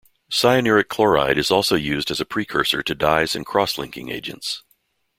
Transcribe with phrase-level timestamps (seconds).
[0.31, 4.63] Cyanuric chloride is also used as a precursor to dyes and crosslinking agents.